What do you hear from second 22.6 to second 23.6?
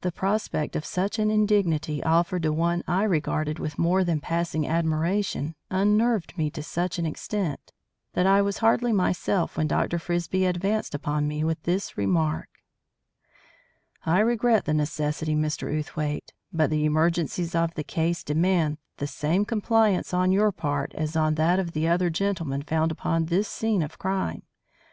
found upon this